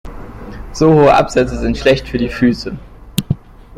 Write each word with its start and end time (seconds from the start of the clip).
So 0.73 0.91
hohe 0.95 1.13
Absätze 1.13 1.59
sind 1.59 1.77
schlecht 1.77 2.07
für 2.07 2.17
die 2.17 2.29
Füße. 2.29 2.75